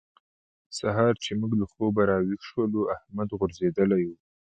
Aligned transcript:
سهار 0.77 1.13
چې 1.23 1.31
موږ 1.39 1.51
له 1.59 1.65
خوبه 1.71 2.01
راويښ 2.09 2.41
شولو؛ 2.49 2.81
احمد 2.95 3.29
غورځېدلی 3.39 4.03
وو. 4.07 4.17